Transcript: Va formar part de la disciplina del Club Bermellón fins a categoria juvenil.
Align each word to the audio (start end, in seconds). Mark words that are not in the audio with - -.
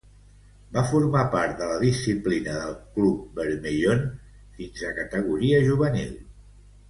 Va 0.77 0.83
formar 0.91 1.19
part 1.33 1.51
de 1.59 1.65
la 1.71 1.75
disciplina 1.83 2.55
del 2.55 2.73
Club 2.97 3.27
Bermellón 3.41 4.01
fins 4.57 4.83
a 4.89 4.95
categoria 5.01 5.61
juvenil. 5.69 6.19